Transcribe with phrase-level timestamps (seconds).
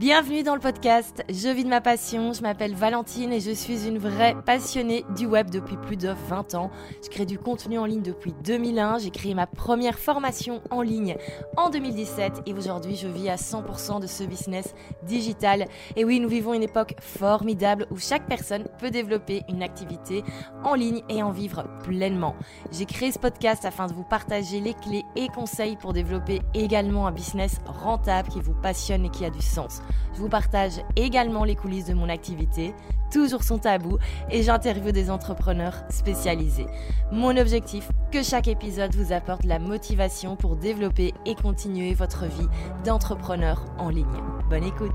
[0.00, 3.86] Bienvenue dans le podcast Je vis de ma passion, je m'appelle Valentine et je suis
[3.86, 6.72] une vraie passionnée du web depuis plus de 20 ans.
[7.04, 11.16] Je crée du contenu en ligne depuis 2001, j'ai créé ma première formation en ligne
[11.56, 15.66] en 2017 et aujourd'hui je vis à 100% de ce business digital.
[15.94, 20.24] Et oui, nous vivons une époque formidable où chaque personne peut développer une activité
[20.64, 22.34] en ligne et en vivre pleinement.
[22.72, 27.06] J'ai créé ce podcast afin de vous partager les clés et conseils pour développer également
[27.06, 29.83] un business rentable qui vous passionne et qui a du sens.
[30.14, 32.74] Je vous partage également les coulisses de mon activité,
[33.10, 33.98] toujours son tabou,
[34.30, 36.66] et j'interviewe des entrepreneurs spécialisés.
[37.12, 42.48] Mon objectif, que chaque épisode vous apporte la motivation pour développer et continuer votre vie
[42.84, 44.06] d'entrepreneur en ligne.
[44.48, 44.92] Bonne écoute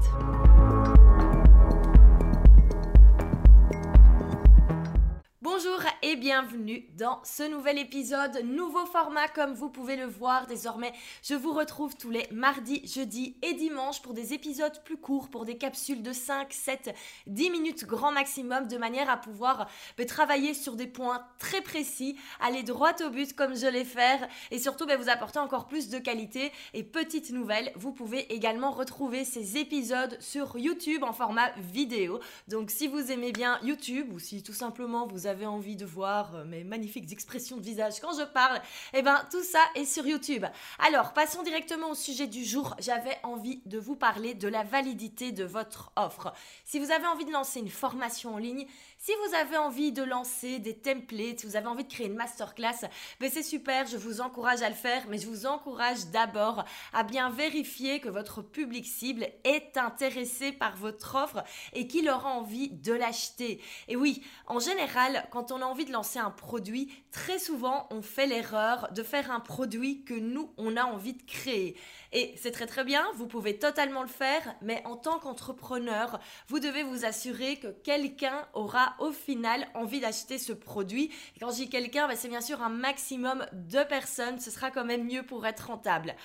[5.70, 10.94] Bonjour et bienvenue dans ce nouvel épisode, nouveau format comme vous pouvez le voir désormais.
[11.22, 15.46] Je vous retrouve tous les mardis, jeudis et dimanches pour des épisodes plus courts, pour
[15.46, 16.96] des capsules de 5, 7,
[17.28, 22.18] 10 minutes grand maximum de manière à pouvoir ben, travailler sur des points très précis,
[22.40, 24.20] aller droit au but comme je l'ai fait
[24.52, 26.52] et surtout ben, vous apporter encore plus de qualité.
[26.74, 32.20] Et petite nouvelle, vous pouvez également retrouver ces épisodes sur YouTube en format vidéo.
[32.48, 36.36] Donc si vous aimez bien YouTube ou si tout simplement vous avez envie de voir
[36.36, 38.62] euh, mes magnifiques expressions de visage quand je parle,
[38.94, 40.46] eh ben tout ça est sur YouTube.
[40.80, 42.76] Alors, passons directement au sujet du jour.
[42.80, 46.34] J'avais envie de vous parler de la validité de votre offre.
[46.66, 48.68] Si vous avez envie de lancer une formation en ligne,
[49.02, 52.16] si vous avez envie de lancer des templates, si vous avez envie de créer une
[52.16, 52.82] masterclass,
[53.22, 57.04] ben c'est super, je vous encourage à le faire, mais je vous encourage d'abord à
[57.04, 62.72] bien vérifier que votre public cible est intéressé par votre offre et qu'il aura envie
[62.72, 63.62] de l'acheter.
[63.88, 68.02] Et oui, en général, quand on a envie de lancer un produit, très souvent on
[68.02, 71.78] fait l'erreur de faire un produit que nous, on a envie de créer.
[72.12, 76.20] Et c'est très très bien, vous pouvez totalement le faire, mais en tant qu'entrepreneur,
[76.50, 81.12] vous devez vous assurer que quelqu'un aura au final envie d'acheter ce produit.
[81.40, 84.86] Quand je dis quelqu'un, bah, c'est bien sûr un maximum de personnes, ce sera quand
[84.86, 86.16] même mieux pour être rentable.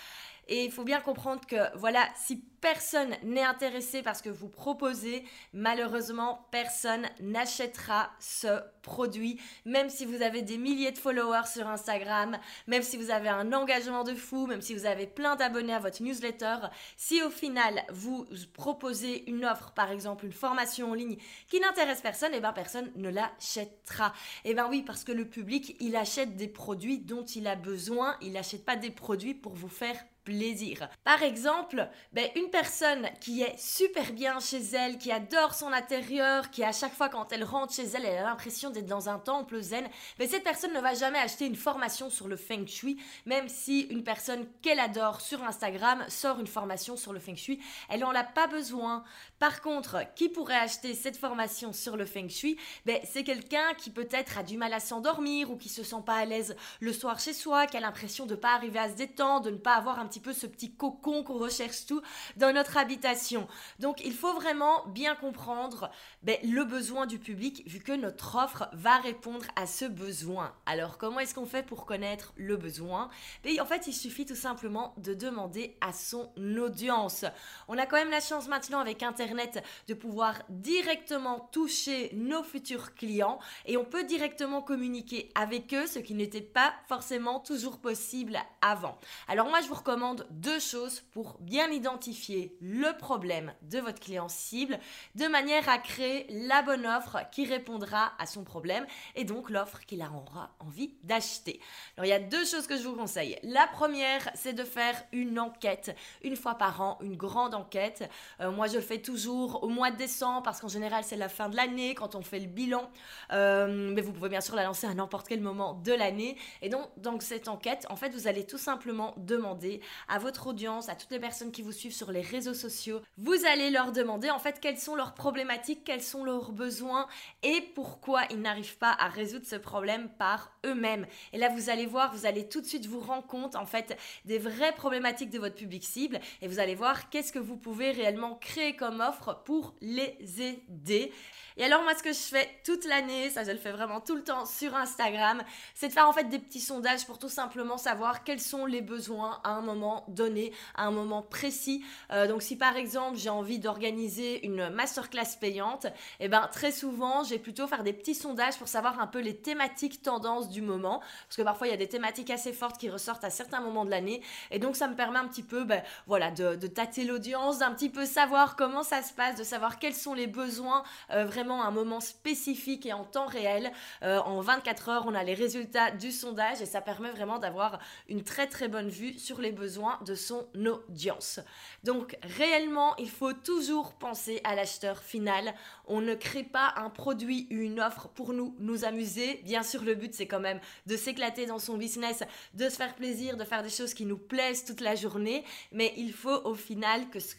[0.49, 4.49] Et il faut bien comprendre que, voilà, si personne n'est intéressé par ce que vous
[4.49, 5.23] proposez,
[5.53, 12.39] malheureusement, personne n'achètera ce produit, même si vous avez des milliers de followers sur Instagram,
[12.67, 15.79] même si vous avez un engagement de fou, même si vous avez plein d'abonnés à
[15.79, 16.57] votre newsletter.
[16.97, 21.19] Si au final, vous proposez une offre, par exemple une formation en ligne
[21.49, 24.15] qui n'intéresse personne, et eh bien personne ne l'achètera.
[24.45, 27.57] Et eh bien oui, parce que le public, il achète des produits dont il a
[27.57, 30.89] besoin, il n'achète pas des produits pour vous faire plaisir.
[31.05, 36.51] Par exemple, ben, une personne qui est super bien chez elle, qui adore son intérieur,
[36.51, 39.19] qui à chaque fois quand elle rentre chez elle, elle a l'impression d'être dans un
[39.19, 39.87] temple zen,
[40.19, 42.97] ben, cette personne ne va jamais acheter une formation sur le feng shui,
[43.27, 47.61] même si une personne qu'elle adore sur Instagram sort une formation sur le feng shui,
[47.89, 49.05] elle n'en a pas besoin.
[49.39, 52.57] Par contre, qui pourrait acheter cette formation sur le feng shui
[52.87, 56.17] ben, C'est quelqu'un qui peut-être a du mal à s'endormir ou qui se sent pas
[56.17, 58.95] à l'aise le soir chez soi, qui a l'impression de ne pas arriver à se
[58.95, 62.03] détendre, de ne pas avoir un peu ce petit cocon qu'on recherche tout
[62.37, 63.47] dans notre habitation.
[63.79, 65.91] Donc il faut vraiment bien comprendre
[66.23, 70.55] ben, le besoin du public vu que notre offre va répondre à ce besoin.
[70.67, 73.09] Alors comment est-ce qu'on fait pour connaître le besoin?
[73.43, 77.25] Ben, En fait il suffit tout simplement de demander à son audience.
[77.69, 82.95] On a quand même la chance maintenant avec Internet de pouvoir directement toucher nos futurs
[82.95, 88.39] clients et on peut directement communiquer avec eux, ce qui n'était pas forcément toujours possible
[88.61, 88.99] avant.
[89.29, 94.29] Alors moi je vous recommande deux choses pour bien identifier le problème de votre client
[94.29, 94.79] cible
[95.15, 99.81] de manière à créer la bonne offre qui répondra à son problème et donc l'offre
[99.87, 101.61] qui la rendra envie d'acheter.
[101.97, 103.39] Alors il y a deux choses que je vous conseille.
[103.43, 108.09] La première, c'est de faire une enquête une fois par an, une grande enquête.
[108.41, 111.29] Euh, moi, je le fais toujours au mois de décembre parce qu'en général, c'est la
[111.29, 112.91] fin de l'année quand on fait le bilan.
[113.33, 116.37] Euh, mais vous pouvez bien sûr la lancer à n'importe quel moment de l'année.
[116.63, 120.89] Et donc, dans cette enquête, en fait, vous allez tout simplement demander à votre audience,
[120.89, 123.01] à toutes les personnes qui vous suivent sur les réseaux sociaux.
[123.19, 127.07] Vous allez leur demander en fait quelles sont leurs problématiques, quels sont leurs besoins
[127.43, 131.07] et pourquoi ils n'arrivent pas à résoudre ce problème par eux-mêmes.
[131.33, 133.99] Et là, vous allez voir, vous allez tout de suite vous rendre compte en fait
[134.25, 137.91] des vraies problématiques de votre public cible et vous allez voir qu'est-ce que vous pouvez
[137.91, 141.13] réellement créer comme offre pour les aider.
[141.57, 144.17] Et alors moi ce que je fais toute l'année, ça je le fais vraiment tout
[144.17, 145.43] le temps sur Instagram,
[145.75, 148.81] c'est de faire en fait des petits sondages pour tout simplement savoir quels sont les
[148.81, 151.85] besoins à un moment moment donné, à un moment précis.
[152.11, 155.91] Euh, donc si par exemple j'ai envie d'organiser une masterclass payante, et
[156.21, 159.37] eh ben très souvent j'ai plutôt faire des petits sondages pour savoir un peu les
[159.37, 162.89] thématiques tendances du moment, parce que parfois il y a des thématiques assez fortes qui
[162.89, 165.83] ressortent à certains moments de l'année, et donc ça me permet un petit peu, ben,
[166.07, 169.95] voilà, de, tâter l'audience, d'un petit peu savoir comment ça se passe, de savoir quels
[169.95, 173.71] sont les besoins, euh, vraiment à un moment spécifique et en temps réel.
[174.03, 177.79] Euh, en 24 heures, on a les résultats du sondage et ça permet vraiment d'avoir
[178.09, 179.74] une très très bonne vue sur les besoins
[180.05, 181.41] de son audience.
[181.83, 185.55] Donc réellement, il faut toujours penser à l'acheteur final.
[185.87, 189.41] On ne crée pas un produit une offre pour nous nous amuser.
[189.45, 192.23] Bien sûr, le but c'est quand même de s'éclater dans son business,
[192.55, 195.93] de se faire plaisir, de faire des choses qui nous plaisent toute la journée, mais
[195.97, 197.35] il faut au final que ce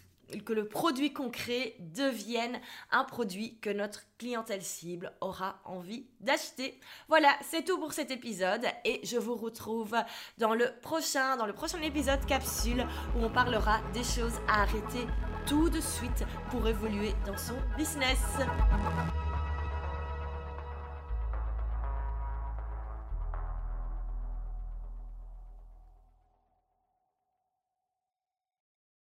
[0.46, 2.60] que le produit concret devienne
[2.92, 6.80] un produit que notre clientèle cible aura envie d'acheter.
[7.08, 9.96] Voilà, c'est tout pour cet épisode et je vous retrouve
[10.38, 12.86] dans le prochain dans le prochain épisode capsule
[13.16, 15.06] où on parlera des choses à arrêter
[15.46, 18.20] tout de suite pour évoluer dans son business.